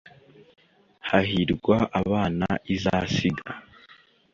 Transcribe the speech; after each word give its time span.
hahirwa 1.07 1.77
abana 2.01 2.47
izasiga 2.73 3.47